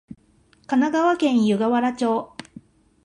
[0.65, 2.33] 神奈川県湯河原町